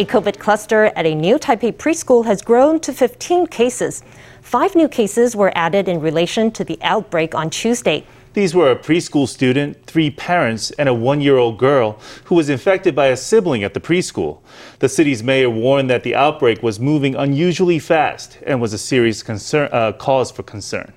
[0.00, 4.04] A COVID cluster at a new Taipei preschool has grown to 15 cases.
[4.42, 8.06] Five new cases were added in relation to the outbreak on Tuesday.
[8.32, 12.48] These were a preschool student, three parents, and a one year old girl who was
[12.48, 14.38] infected by a sibling at the preschool.
[14.78, 19.24] The city's mayor warned that the outbreak was moving unusually fast and was a serious
[19.24, 20.92] concern, uh, cause for concern.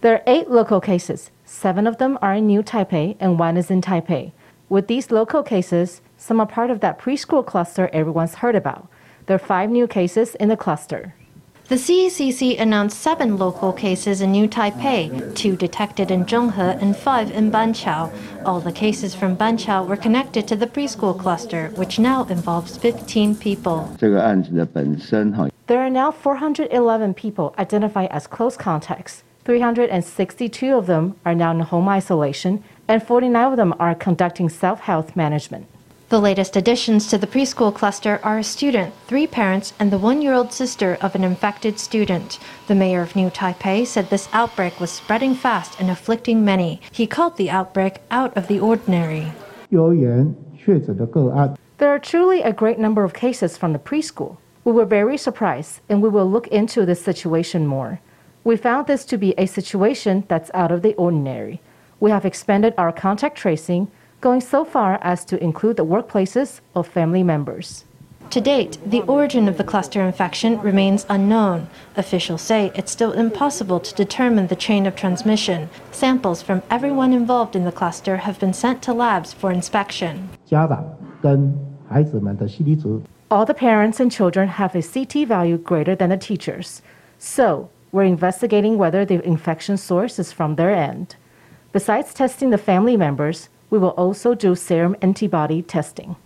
[0.00, 1.32] There are eight local cases.
[1.52, 4.32] Seven of them are in New Taipei and one is in Taipei.
[4.70, 8.88] With these local cases, some are part of that preschool cluster everyone's heard about.
[9.26, 11.14] There are five new cases in the cluster.
[11.68, 17.30] The CECC announced seven local cases in New Taipei, two detected in Zhonghe and five
[17.30, 18.10] in Banqiao.
[18.46, 23.36] All the cases from Banqiao were connected to the preschool cluster, which now involves 15
[23.36, 23.94] people.
[24.00, 24.16] There
[25.80, 29.22] are now 411 people identified as close contacts.
[29.44, 34.80] 362 of them are now in home isolation, and 49 of them are conducting self
[34.80, 35.66] health management.
[36.10, 40.20] The latest additions to the preschool cluster are a student, three parents, and the one
[40.20, 42.38] year old sister of an infected student.
[42.68, 46.82] The mayor of New Taipei said this outbreak was spreading fast and afflicting many.
[46.92, 49.32] He called the outbreak out of the ordinary.
[51.78, 54.36] There are truly a great number of cases from the preschool.
[54.64, 58.00] We were very surprised, and we will look into this situation more.
[58.44, 61.60] We found this to be a situation that's out of the ordinary.
[62.00, 63.90] We have expanded our contact tracing
[64.20, 67.84] going so far as to include the workplaces of family members.
[68.30, 71.68] To date, the origin of the cluster infection remains unknown.
[71.96, 75.68] Officials say it's still impossible to determine the chain of transmission.
[75.90, 80.30] Samples from everyone involved in the cluster have been sent to labs for inspection.
[83.30, 86.80] All the parents and children have a CT value greater than the teachers.
[87.18, 91.14] So, we're investigating whether the infection source is from their end.
[91.72, 96.16] Besides testing the family members, we will also do serum antibody testing.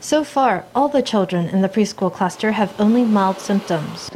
[0.00, 4.08] So far, all the children in the preschool cluster have only mild symptoms.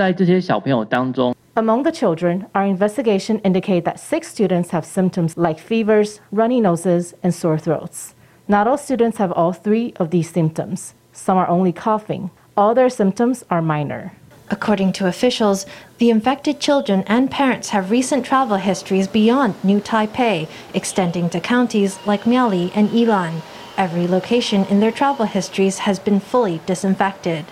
[1.56, 7.14] Among the children, our investigation indicated that six students have symptoms like fevers, runny noses,
[7.22, 8.14] and sore throats.
[8.48, 10.94] Not all students have all three of these symptoms.
[11.12, 12.30] Some are only coughing.
[12.56, 14.12] All their symptoms are minor.
[14.50, 15.64] According to officials,
[15.98, 21.98] the infected children and parents have recent travel histories beyond New Taipei, extending to counties
[22.06, 23.40] like Miaoli and Yilan.
[23.78, 27.46] Every location in their travel histories has been fully disinfected.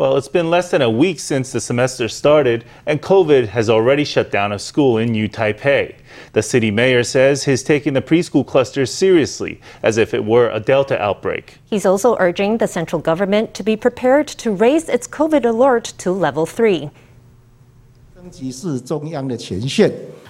[0.00, 4.02] Well, it's been less than a week since the semester started, and COVID has already
[4.02, 5.94] shut down a school in New Taipei.
[6.32, 10.58] The city mayor says he's taking the preschool cluster seriously, as if it were a
[10.58, 11.58] Delta outbreak.
[11.66, 16.12] He's also urging the central government to be prepared to raise its COVID alert to
[16.12, 16.88] level 3.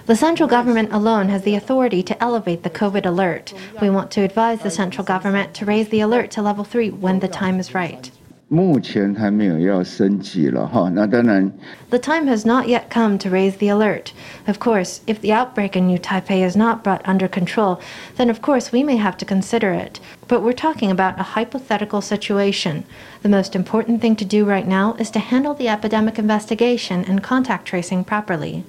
[0.05, 3.53] The central government alone has the authority to elevate the COVID alert.
[3.81, 7.21] We want to advise the central government to raise the alert to level 3 when
[7.21, 8.11] the time is right.
[8.50, 11.50] 目前还没有要升级了哈，那当然。
[11.90, 14.12] The time has not yet come to raise the alert.
[14.46, 17.80] Of course, if the outbreak in New Taipei is not brought under control,
[18.16, 19.98] then of course we may have to consider it.
[20.28, 22.84] But we're talking about a hypothetical situation.
[23.22, 27.24] The most important thing to do right now is to handle the epidemic investigation and
[27.24, 28.62] contact tracing properly.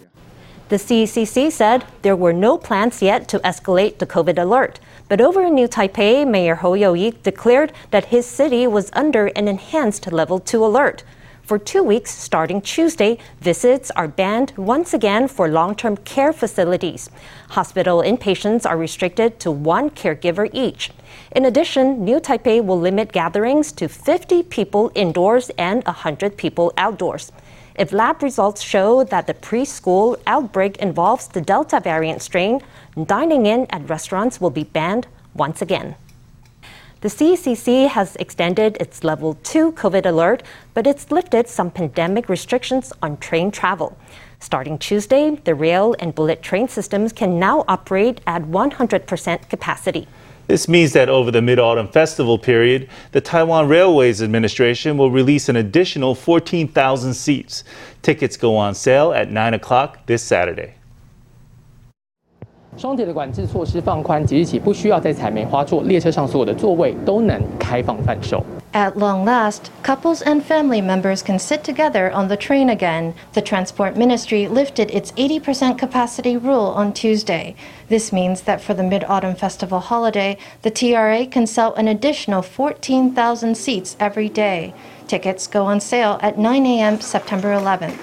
[0.72, 4.80] The CECC said there were no plans yet to escalate the COVID alert.
[5.06, 9.48] But over in New Taipei, Mayor Hou Yu-ih declared that his city was under an
[9.48, 11.04] enhanced level 2 alert.
[11.42, 17.10] For two weeks, starting Tuesday, visits are banned once again for long term care facilities.
[17.50, 20.90] Hospital inpatients are restricted to one caregiver each.
[21.32, 27.30] In addition, New Taipei will limit gatherings to 50 people indoors and 100 people outdoors.
[27.74, 32.60] If lab results show that the preschool outbreak involves the Delta variant strain,
[33.02, 35.96] dining in at restaurants will be banned once again.
[37.00, 40.42] The CECC has extended its level 2 COVID alert,
[40.74, 43.96] but it's lifted some pandemic restrictions on train travel.
[44.38, 50.06] Starting Tuesday, the rail and bullet train systems can now operate at 100% capacity.
[50.47, 55.50] This means that over the Mid Autumn Festival period, the Taiwan Railways Administration will release
[55.50, 57.63] an additional 14,000 seats.
[58.01, 60.69] Tickets go on sale at 9 o'clock this Saturday.
[62.77, 68.41] 双铁的管制措施放宽，即日起不需要再采梅花座，列车上所有的座位都能开放贩售。
[68.74, 73.13] At long last, couples and family members can sit together on the train again.
[73.33, 77.56] The Transport Ministry lifted its 80% capacity rule on Tuesday.
[77.89, 82.41] This means that for the Mid Autumn Festival holiday, the TRA can sell an additional
[82.41, 84.74] 14,000 seats every day.
[85.07, 87.00] Tickets go on sale at 9 a.m.
[87.00, 87.95] September 11th.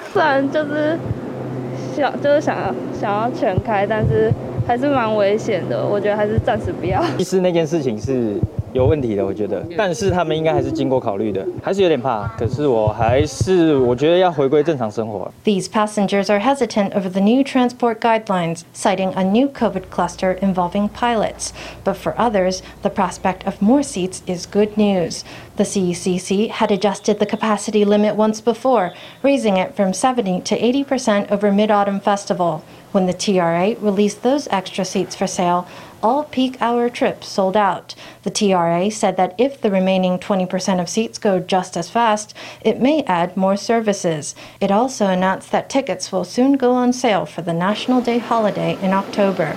[4.67, 7.05] 还是蛮危险的，我觉得还是暂时不要。
[7.19, 8.41] 其实那件事情是
[8.73, 12.27] 有问题的，我觉得，但是他们应该还是经过考虑的，还是有点怕。
[12.37, 15.31] 可是我还是我觉得要回归正常生活。
[15.45, 21.53] These passengers are hesitant over the new transport guidelines, citing a new COVID cluster involving pilots.
[21.85, 25.23] But for others, the prospect of more seats is good news.
[25.57, 28.93] The CECC had adjusted the capacity limit once before,
[29.23, 32.63] raising it from 70 to 80 percent over Mid Autumn Festival.
[32.92, 35.68] When the TRA released those extra seats for sale,
[36.02, 37.94] all peak hour trips sold out.
[38.24, 42.82] The TRA said that if the remaining 20% of seats go just as fast, it
[42.82, 44.34] may add more services.
[44.60, 48.78] It also announced that tickets will soon go on sale for the National Day holiday
[48.82, 49.56] in October.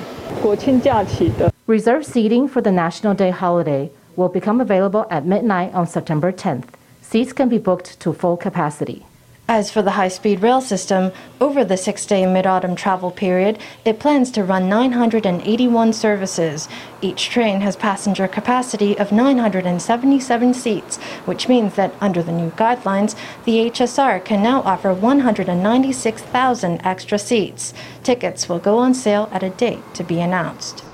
[1.67, 6.69] Reserved seating for the National Day holiday will become available at midnight on September 10th.
[7.00, 9.06] Seats can be booked to full capacity.
[9.49, 11.11] As for the high speed rail system,
[11.41, 16.69] over the six day mid autumn travel period, it plans to run 981 services.
[17.00, 20.97] Each train has passenger capacity of 977 seats,
[21.27, 27.75] which means that under the new guidelines, the HSR can now offer 196,000 extra seats.
[28.05, 30.85] Tickets will go on sale at a date to be announced.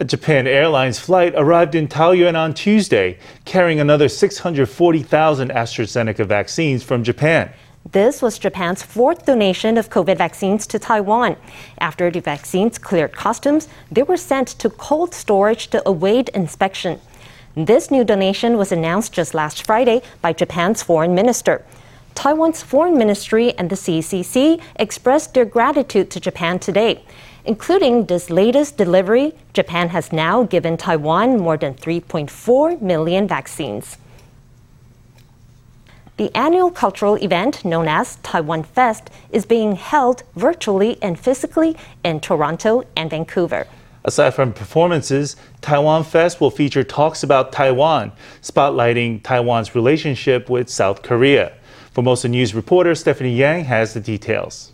[0.00, 7.04] A Japan Airlines flight arrived in Taoyuan on Tuesday, carrying another 640,000 AstraZeneca vaccines from
[7.04, 7.52] Japan.
[7.88, 11.36] This was Japan's fourth donation of COVID vaccines to Taiwan.
[11.78, 17.00] After the vaccines cleared customs, they were sent to cold storage to await inspection.
[17.56, 21.64] This new donation was announced just last Friday by Japan's foreign minister.
[22.14, 27.02] Taiwan's foreign ministry and the CECC expressed their gratitude to Japan today.
[27.46, 33.96] Including this latest delivery, Japan has now given Taiwan more than 3.4 million vaccines.
[36.20, 42.20] The annual cultural event known as Taiwan Fest is being held virtually and physically in
[42.20, 43.66] Toronto and Vancouver.
[44.04, 48.12] Aside from performances, Taiwan Fest will feature talks about Taiwan,
[48.42, 51.54] spotlighting Taiwan's relationship with South Korea.
[51.86, 54.72] For Formosa News reporter Stephanie Yang has the details.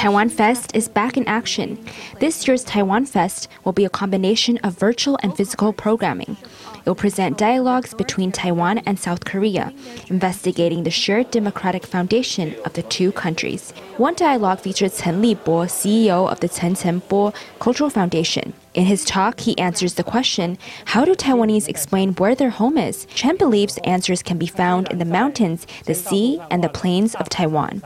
[0.00, 1.78] Taiwan Fest is back in action.
[2.20, 6.38] This year's Taiwan Fest will be a combination of virtual and physical programming.
[6.80, 9.72] It will present dialogues between Taiwan and South Korea,
[10.08, 13.72] investigating the shared democratic foundation of the two countries.
[13.98, 18.54] One dialogue featured Chen Libo, CEO of the Chen Chen-po Cultural Foundation.
[18.72, 20.56] In his talk, he answers the question
[20.86, 23.06] How do Taiwanese explain where their home is?
[23.14, 27.28] Chen believes answers can be found in the mountains, the sea, and the plains of
[27.28, 27.82] Taiwan.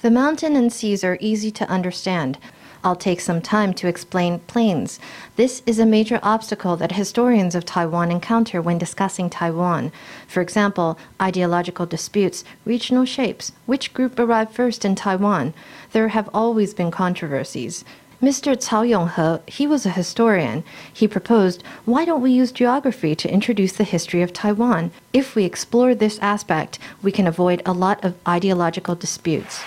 [0.00, 2.38] The mountain and seas are easy to understand.
[2.84, 4.98] I'll take some time to explain planes.
[5.36, 9.92] This is a major obstacle that historians of Taiwan encounter when discussing Taiwan.
[10.26, 15.54] For example, ideological disputes, regional shapes, which group arrived first in Taiwan.
[15.92, 17.84] There have always been controversies.
[18.20, 18.54] Mr.
[18.56, 20.62] Cao Yonghe, he was a historian.
[20.92, 24.92] He proposed, why don't we use geography to introduce the history of Taiwan?
[25.12, 29.60] If we explore this aspect, we can avoid a lot of ideological disputes.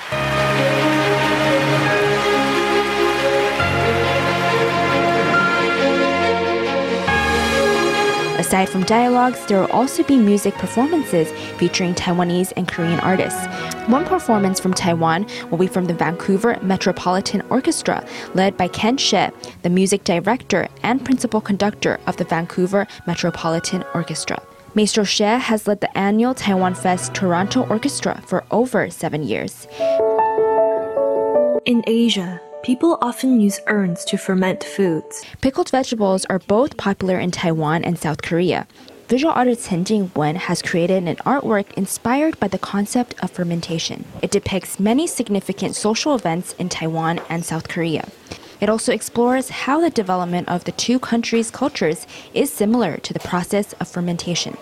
[8.46, 13.44] Aside from dialogues, there will also be music performances featuring Taiwanese and Korean artists.
[13.88, 19.34] One performance from Taiwan will be from the Vancouver Metropolitan Orchestra, led by Ken Hsieh,
[19.64, 24.40] the music director and principal conductor of the Vancouver Metropolitan Orchestra.
[24.76, 29.68] Maestro Hsieh has led the annual Taiwan Fest Toronto Orchestra for over seven years.
[31.66, 35.24] In Asia, People often use urns to ferment foods.
[35.40, 38.66] Pickled vegetables are both popular in Taiwan and South Korea.
[39.08, 44.04] Visual artist Chen Jingwen has created an artwork inspired by the concept of fermentation.
[44.24, 48.10] It depicts many significant social events in Taiwan and South Korea.
[48.60, 53.20] It also explores how the development of the two countries' cultures is similar to the
[53.20, 54.58] process of fermentation.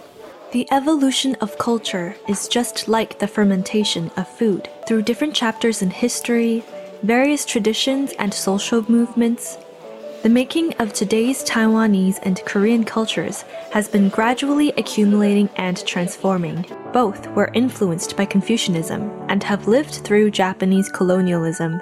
[0.51, 4.67] The evolution of culture is just like the fermentation of food.
[4.89, 6.65] Through different chapters in history,
[7.03, 9.57] various traditions and social movements,
[10.23, 13.43] the making of today's Taiwanese and Korean cultures
[13.73, 16.65] has been gradually accumulating and transforming.
[16.93, 21.81] Both were influenced by Confucianism and have lived through Japanese colonialism.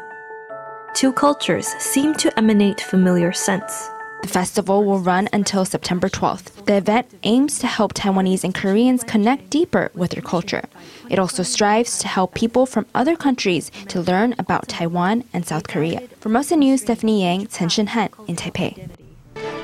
[0.96, 3.92] Two cultures seem to emanate familiar scents.
[4.24, 6.66] The festival will run until September 12th.
[6.66, 10.63] The event aims to help Taiwanese and Koreans connect deeper with their culture.
[11.12, 15.68] It also strives to help people from other countries to learn about Taiwan and South
[15.68, 16.00] Korea.
[16.00, 18.89] For Formosa News, Stephanie Yang, Chen Han in Taipei.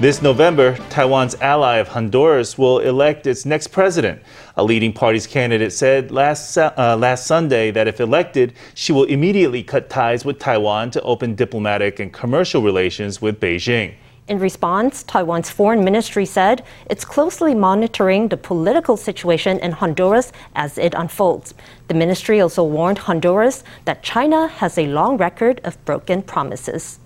[0.01, 4.21] This November, Taiwan's ally of Honduras will elect its next president.
[4.57, 9.63] A leading party's candidate said last, uh, last Sunday that if elected, she will immediately
[9.63, 13.93] cut ties with Taiwan to open diplomatic and commercial relations with Beijing.
[14.27, 20.77] In response, Taiwan's foreign ministry said it's closely monitoring the political situation in Honduras as
[20.77, 21.53] it unfolds.
[21.87, 26.99] The ministry also warned Honduras that China has a long record of broken promises.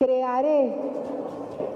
[0.00, 0.72] Crearé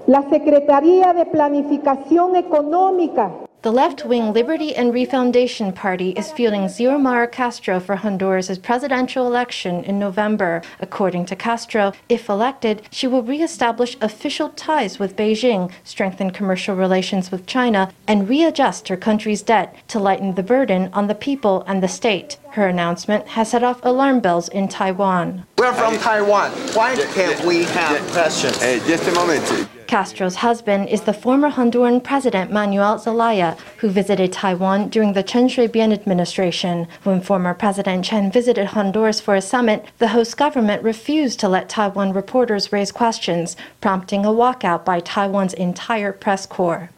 [0.07, 7.29] la Secretaría de Planificación Económica the left wing Liberty and Refoundation Party is fielding Xiomara
[7.29, 10.61] Castro for Honduras' presidential election in November.
[10.79, 17.29] According to Castro, if elected, she will reestablish official ties with Beijing, strengthen commercial relations
[17.29, 21.83] with China, and readjust her country's debt to lighten the burden on the people and
[21.83, 22.37] the state.
[22.51, 25.45] Her announcement has set off alarm bells in Taiwan.
[25.57, 26.51] We're from Taiwan.
[26.71, 28.61] Why can't we have questions?
[28.61, 29.67] Hey, just a moment.
[29.87, 35.47] Castro's husband is the former Honduran President Manuel Zelaya, who visited Taiwan during the Chen
[35.47, 36.87] Shui-bian administration.
[37.03, 41.69] When former President Chen visited Honduras for a summit, the host government refused to let
[41.69, 46.89] Taiwan reporters raise questions, prompting a walkout by Taiwan's entire press corps.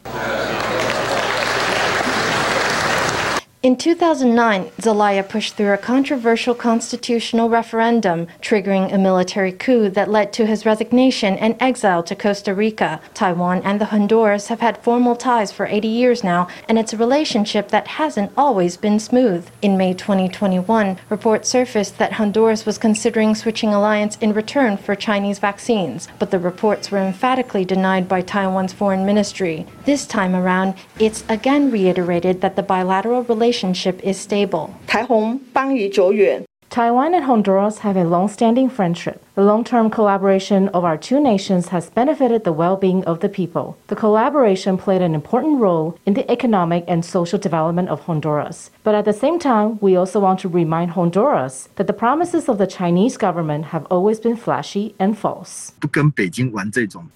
[3.62, 10.32] In 2009, Zelaya pushed through a controversial constitutional referendum, triggering a military coup that led
[10.32, 13.02] to his resignation and exile to Costa Rica.
[13.14, 16.98] Taiwan and the Honduras have had formal ties for 80 years now, and it's a
[16.98, 19.46] relationship that hasn't always been smooth.
[19.62, 25.40] In May 2021, reports surfaced that Honduras was considering switching alliance in return for Chinese
[25.40, 29.66] vaccines, but the reports were emphatically denied by Taiwan's foreign ministry.
[29.84, 34.76] This time around, it's again reiterated that the bilateral relationship relationship is stable.
[36.70, 39.24] Taiwan and Honduras have a long-standing friendship.
[39.34, 43.76] The long-term collaboration of our two nations has benefited the well-being of the people.
[43.88, 48.70] The collaboration played an important role in the economic and social development of Honduras.
[48.90, 52.58] But at the same time, we also want to remind Honduras that the promises of
[52.58, 55.74] the Chinese government have always been flashy and false.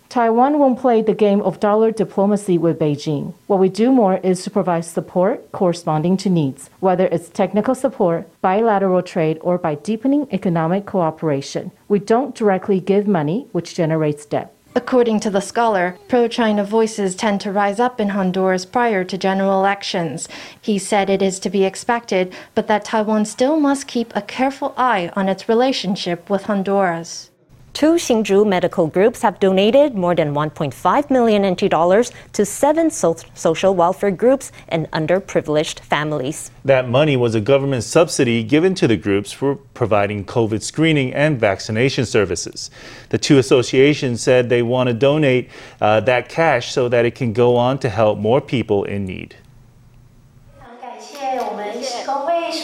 [0.08, 3.34] Taiwan won't play the game of dollar diplomacy with Beijing.
[3.48, 8.30] What we do more is to provide support corresponding to needs, whether it's technical support,
[8.44, 11.72] bilateral trade, or by deepening economic cooperation.
[11.88, 14.54] We don't directly give money, which generates debt.
[14.76, 19.18] According to the scholar, pro China voices tend to rise up in Honduras prior to
[19.20, 20.28] general elections.
[20.60, 24.74] He said it is to be expected, but that Taiwan still must keep a careful
[24.76, 27.30] eye on its relationship with Honduras.
[27.74, 33.16] Two Hsinchu medical groups have donated more than 1.5 million NT dollars to seven so-
[33.34, 36.52] social welfare groups and underprivileged families.
[36.64, 41.40] That money was a government subsidy given to the groups for providing COVID screening and
[41.40, 42.70] vaccination services.
[43.10, 45.50] The two associations said they want to donate
[45.82, 49.36] uh, that cash so that it can go on to help more people in need.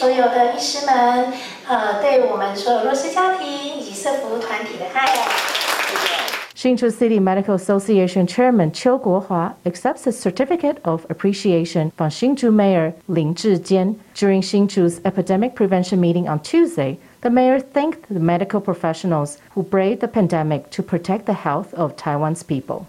[0.00, 1.32] 所有的医师们，
[1.68, 5.05] 呃，对我们所有弱势家庭社服团体的爱。
[6.55, 13.35] Hsinchu City Medical Association Chairman Qiu Guohua accepts a certificate of appreciation from Hsinchu Mayor Lin
[13.35, 13.97] Zhijian.
[14.15, 20.01] During Hsinchu's epidemic prevention meeting on Tuesday, the mayor thanked the medical professionals who braved
[20.01, 22.87] the pandemic to protect the health of Taiwan's people.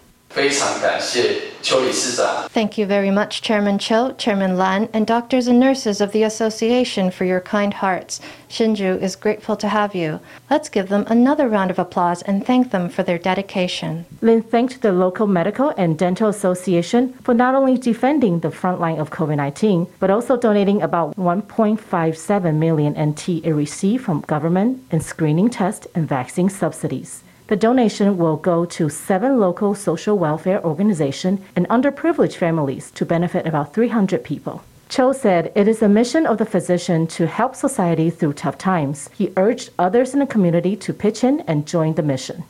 [2.48, 7.10] Thank you very much, Chairman Cho, Chairman Lan, and doctors and nurses of the association
[7.10, 8.18] for your kind hearts.
[8.48, 10.20] Hsinchu is grateful to have you.
[10.50, 14.06] Let's give them another round of applause and thank them for their dedication.
[14.22, 18.98] Lin thanked the local medical and dental association for not only defending the front line
[18.98, 25.50] of COVID-19, but also donating about 1.57 million NT it received from government in screening
[25.50, 27.22] test and vaccine subsidies.
[27.48, 33.46] The donation will go to seven local social welfare organizations and underprivileged families to benefit
[33.46, 34.62] about 300 people.
[34.88, 39.08] Cho said it is a mission of the physician to help society through tough times.
[39.14, 42.44] He urged others in the community to pitch in and join the mission.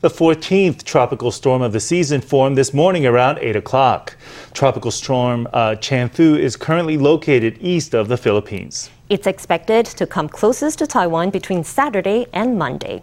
[0.00, 4.18] The 14th tropical storm of the season formed this morning around 8 o'clock.
[4.52, 8.90] Tropical storm uh, Chanthu is currently located east of the Philippines.
[9.08, 13.02] It's expected to come closest to Taiwan between Saturday and Monday.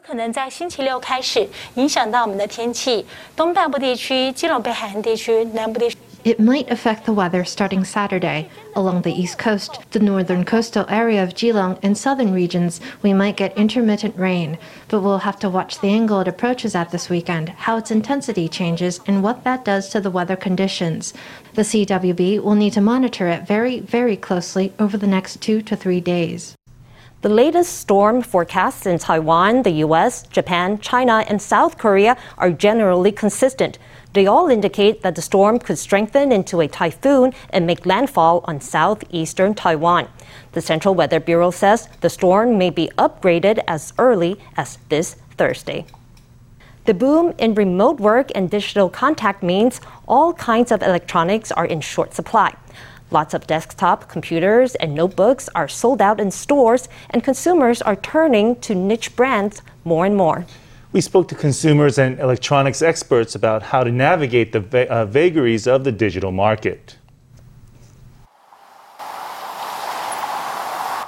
[0.00, 3.04] 有可能在星期六开始影响到我们的天气。
[3.36, 5.98] 东半部地区、基隆北海岸地区、南部地区。
[6.24, 8.48] It might affect the weather starting Saturday.
[8.74, 13.36] Along the east coast, the northern coastal area of Keelung, and southern regions, we might
[13.36, 14.56] get intermittent rain,
[14.88, 18.48] but we'll have to watch the angle it approaches at this weekend, how its intensity
[18.48, 21.12] changes, and what that does to the weather conditions.
[21.54, 25.76] The CWB will need to monitor it very, very closely over the next two to
[25.76, 26.56] three days.
[27.22, 33.12] The latest storm forecasts in Taiwan, the US, Japan, China, and South Korea are generally
[33.12, 33.78] consistent.
[34.14, 38.62] They all indicate that the storm could strengthen into a typhoon and make landfall on
[38.62, 40.08] southeastern Taiwan.
[40.52, 45.84] The Central Weather Bureau says the storm may be upgraded as early as this Thursday.
[46.86, 51.82] The boom in remote work and digital contact means all kinds of electronics are in
[51.82, 52.54] short supply.
[53.12, 58.54] Lots of desktop computers and notebooks are sold out in stores, and consumers are turning
[58.60, 60.46] to niche brands more and more.
[60.92, 65.66] We spoke to consumers and electronics experts about how to navigate the va- uh, vagaries
[65.66, 66.96] of the digital market.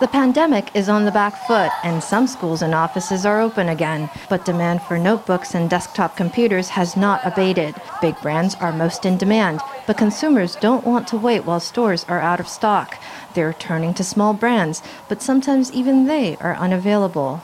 [0.03, 4.11] The pandemic is on the back foot, and some schools and offices are open again.
[4.29, 7.77] But demand for notebooks and desktop computers has not abated.
[8.01, 12.19] Big brands are most in demand, but consumers don't want to wait while stores are
[12.19, 12.99] out of stock.
[13.35, 17.41] They're turning to small brands, but sometimes even they are unavailable.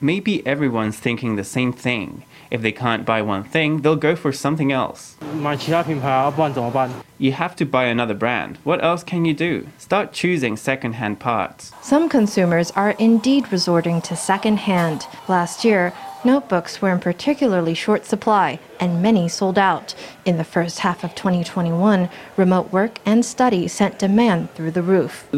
[0.00, 2.24] Maybe everyone's thinking the same thing.
[2.50, 5.16] If they can't buy one thing, they'll go for something else.
[7.18, 8.58] You have to buy another brand.
[8.62, 9.66] What else can you do?
[9.78, 11.72] Start choosing second-hand parts.
[11.80, 15.06] Some consumers are indeed resorting to second-hand.
[15.28, 15.94] Last year,
[16.26, 19.94] Notebooks were in particularly short supply, and many sold out.
[20.24, 25.28] In the first half of 2021, remote work and study sent demand through the roof.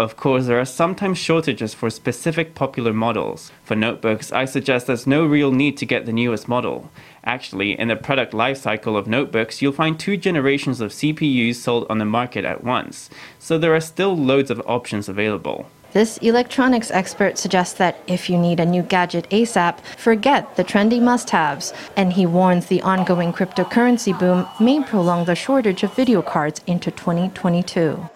[0.00, 3.52] Of course, there are sometimes shortages for specific popular models.
[3.62, 6.90] For notebooks, I suggest there's no real need to get the newest model.
[7.22, 11.98] Actually, in the product lifecycle of notebooks, you'll find two generations of CPUs sold on
[11.98, 15.70] the market at once, so there are still loads of options available.
[15.94, 21.00] This electronics expert suggests that if you need a new gadget ASAP, forget the trendy
[21.00, 21.72] must haves.
[21.96, 26.90] And he warns the ongoing cryptocurrency boom may prolong the shortage of video cards into
[26.90, 28.06] 2022.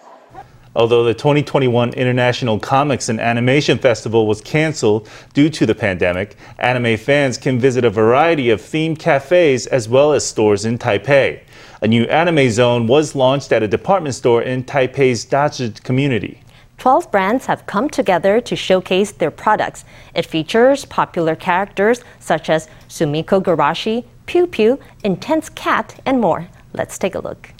[0.75, 6.97] Although the 2021 International Comics and Animation Festival was canceled due to the pandemic, anime
[6.97, 11.41] fans can visit a variety of themed cafes as well as stores in Taipei.
[11.81, 16.42] A new anime zone was launched at a department store in Taipei's Dazhi community.
[16.83, 19.85] 12 brands have come together to showcase their products.
[20.13, 26.49] It features popular characters such as Sumikko Gurashi, Pew Pew, Intense Cat, and more.
[26.73, 27.51] Let's take a look.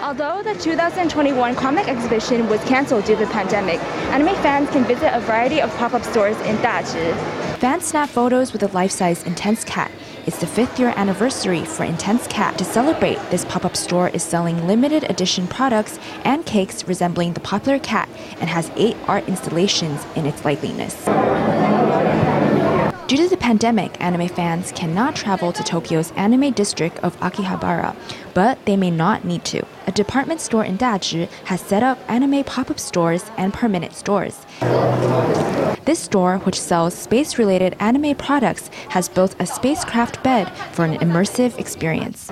[0.00, 3.82] Although the 2021 comic exhibition was canceled due to the pandemic,
[4.14, 7.14] anime fans can visit a variety of pop-up stores in Dazhi.
[7.58, 9.90] Fans snap photos with a life-size Intense Cat
[10.26, 12.58] it's the fifth year anniversary for Intense Cat.
[12.58, 17.40] To celebrate, this pop up store is selling limited edition products and cakes resembling the
[17.40, 18.08] popular cat
[18.40, 20.94] and has eight art installations in its likeness.
[23.06, 27.94] Due to the pandemic, anime fans cannot travel to Tokyo's anime district of Akihabara,
[28.34, 29.64] but they may not need to.
[29.86, 34.44] A department store in Dazhi has set up anime pop up stores and permanent stores.
[35.86, 40.98] This store, which sells space related anime products, has built a spacecraft bed for an
[40.98, 42.28] immersive experience.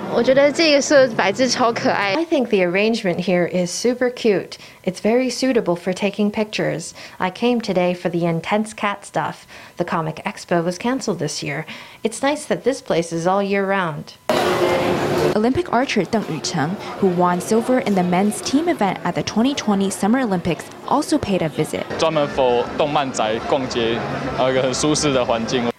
[2.17, 4.57] I think the arrangement here is super cute.
[4.85, 6.93] It's very suitable for taking pictures.
[7.19, 9.47] I came today for the intense cat stuff.
[9.77, 11.65] The Comic Expo was canceled this year.
[12.03, 14.13] It's nice that this place is all year round.
[15.35, 19.89] Olympic archer Deng Yucheng, who won silver in the men's team event at the 2020
[19.89, 21.83] Summer Olympics, also paid a visit.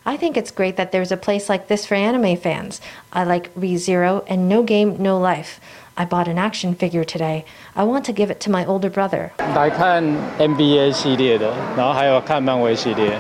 [0.05, 2.81] I think it's great that there's a place like this for anime fans.
[3.12, 5.61] I like ReZero and No Game, No Life.
[5.98, 7.46] I bought an action figure today.
[7.76, 9.32] I want to give it to my older brother.
[9.56, 10.04] 来看
[10.39, 13.20] NBA 系列的，然后还有看漫威系列。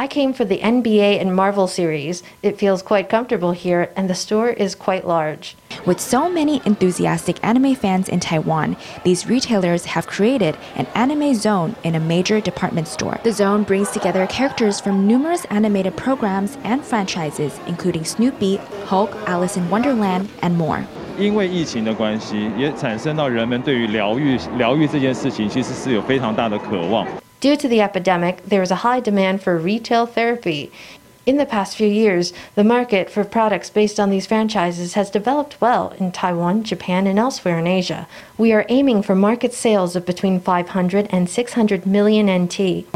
[0.00, 2.22] I came for the NBA and Marvel series.
[2.40, 5.56] It feels quite comfortable here, and the store is quite large.
[5.86, 11.74] With so many enthusiastic anime fans in Taiwan, these retailers have created an anime zone
[11.82, 13.18] in a major department store.
[13.24, 19.56] The zone brings together characters from numerous animated programs and franchises, including Snoopy, Hulk, Alice
[19.56, 20.86] in Wonderland, and more.
[21.18, 27.06] 因为疫情的关系，也产生到人们对于疗愈、疗愈这件事情，其实是有非常大的渴望。
[27.40, 30.70] Due to the epidemic, there is a high demand for retail therapy.
[31.24, 35.60] In the past few years, the market for products based on these franchises has developed
[35.60, 38.06] well in Taiwan, Japan, and elsewhere in Asia.
[38.38, 42.86] We are aiming for market sales of between 500 and 600 million NT.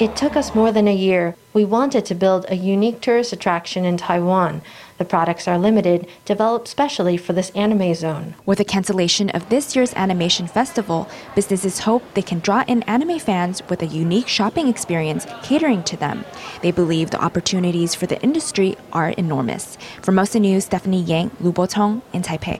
[0.00, 1.36] It took us more than a year.
[1.54, 4.62] We wanted to build a unique tourist attraction in Taiwan.
[4.97, 8.35] The products are limited, developed specially for this anime zone.
[8.45, 13.19] With the cancellation of this year's animation festival, businesses hope they can draw in anime
[13.19, 16.25] fans with a unique shopping experience catering to them.
[16.61, 19.77] They believe the opportunities for the industry are enormous.
[20.01, 22.59] Formosa News, Stephanie Yang, Lu Botong in Taipei.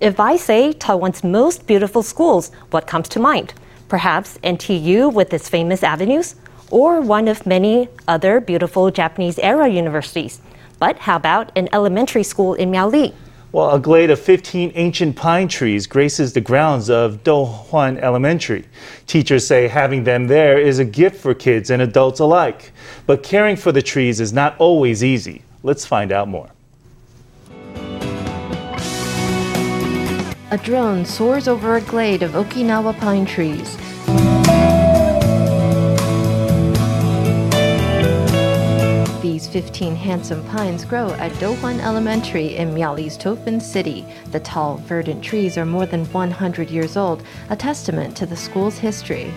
[0.00, 3.54] If I say Taiwan's most beautiful schools, what comes to mind?
[3.88, 6.34] Perhaps NTU with its famous avenues?
[6.70, 10.40] Or one of many other beautiful Japanese era universities?
[10.84, 13.14] But how about an elementary school in Miaoli?
[13.52, 18.66] Well, a glade of 15 ancient pine trees graces the grounds of Douhuan Elementary.
[19.06, 22.72] Teachers say having them there is a gift for kids and adults alike.
[23.06, 25.40] But caring for the trees is not always easy.
[25.62, 26.50] Let's find out more.
[30.50, 33.78] A drone soars over a glade of Okinawa pine trees.
[39.54, 44.04] 15 handsome pines grow at Douhuan Elementary in Miaoli's Toufen City.
[44.32, 48.78] The tall, verdant trees are more than 100 years old, a testament to the school's
[48.78, 49.32] history.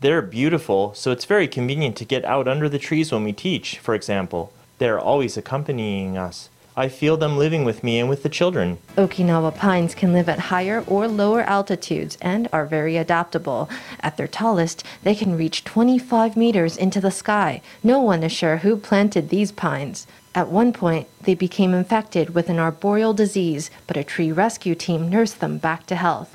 [0.00, 3.78] They're beautiful, so it's very convenient to get out under the trees when we teach,
[3.78, 4.50] for example.
[4.78, 6.48] They're always accompanying us.
[6.78, 8.78] I feel them living with me and with the children.
[8.96, 13.68] Okinawa pines can live at higher or lower altitudes and are very adaptable.
[13.98, 17.62] At their tallest, they can reach 25 meters into the sky.
[17.82, 20.06] No one is sure who planted these pines.
[20.38, 25.10] At one point, they became infected with an arboreal disease, but a tree rescue team
[25.10, 26.30] nursed them back to health.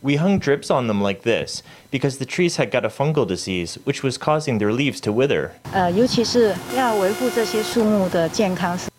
[0.00, 3.74] We hung drips on them like this because the trees had got a fungal disease
[3.84, 5.52] which was causing their leaves to wither.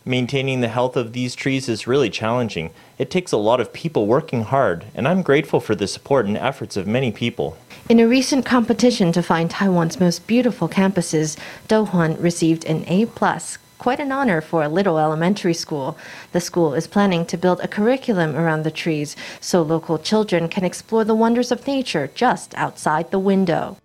[0.05, 2.69] Maintaining the health of these trees is really challenging.
[2.99, 6.37] It takes a lot of people working hard, and I'm grateful for the support and
[6.37, 7.57] efforts of many people.
[7.89, 13.06] In a recent competition to find Taiwan's most beautiful campuses, Douhuan received an A
[13.78, 15.98] quite an honor for a little elementary school.
[16.32, 20.63] The school is planning to build a curriculum around the trees so local children can
[20.63, 23.76] explore the wonders of nature just outside the window.